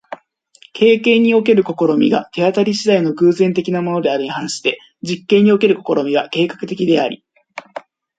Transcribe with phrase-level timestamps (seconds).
[0.73, 7.23] 経験における試みが手当り次第の偶然的なものであるに反して、実験における試みは計画的であり、